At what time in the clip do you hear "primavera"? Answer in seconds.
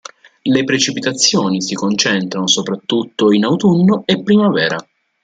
4.23-4.77